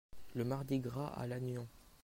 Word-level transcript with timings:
Le 0.33 0.43
Mardi-Gras 0.43 1.13
à 1.15 1.27
Lannion. 1.27 1.67